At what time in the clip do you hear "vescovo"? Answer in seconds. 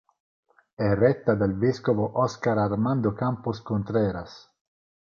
1.55-2.19